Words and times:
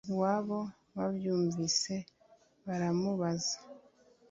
iwabo 0.09 0.59
babyumvise 0.95 1.93
baramubuza, 2.65 3.55